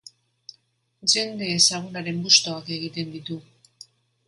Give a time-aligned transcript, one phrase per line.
[1.13, 3.41] Jende ezagunaren bustoak egiten ditu.